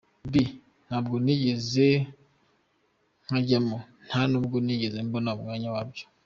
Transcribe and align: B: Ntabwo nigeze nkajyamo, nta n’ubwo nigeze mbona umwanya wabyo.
B: 0.31 0.33
Ntabwo 0.87 1.15
nigeze 1.25 1.87
nkajyamo, 3.25 3.77
nta 4.07 4.21
n’ubwo 4.29 4.57
nigeze 4.65 4.97
mbona 5.07 5.29
umwanya 5.39 5.69
wabyo. 5.75 6.05